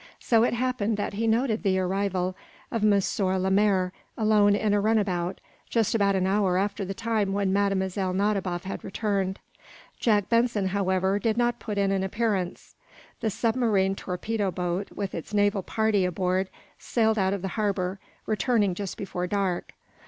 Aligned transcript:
So 0.19 0.41
it 0.43 0.55
happened 0.55 0.97
that 0.97 1.13
he 1.13 1.27
noted 1.27 1.61
the 1.61 1.77
arrival 1.77 2.35
of 2.71 2.83
M. 2.83 2.99
Lemaire, 3.39 3.93
alone 4.17 4.55
in 4.55 4.73
a 4.73 4.81
runabout, 4.81 5.39
just 5.69 5.93
about 5.93 6.15
an 6.15 6.25
hour 6.25 6.57
after 6.57 6.83
the 6.83 6.95
time 6.95 7.33
when 7.33 7.53
Mlle. 7.53 8.11
Nadiboff 8.13 8.63
had 8.63 8.83
returned. 8.83 9.37
Jack 9.99 10.27
Benson, 10.27 10.69
however, 10.69 11.19
did 11.19 11.37
not 11.37 11.59
put 11.59 11.77
in 11.77 11.91
an 11.91 12.01
appearance. 12.01 12.73
The 13.19 13.29
submarine 13.29 13.93
torpedo 13.93 14.49
boat, 14.49 14.89
with 14.91 15.13
its 15.13 15.35
naval 15.35 15.61
party 15.61 16.03
aboard, 16.03 16.49
sailed 16.79 17.19
out 17.19 17.33
of 17.33 17.43
the 17.43 17.49
harbor, 17.49 17.99
returning 18.25 18.73
just 18.73 18.97
before 18.97 19.27
dark. 19.27 19.73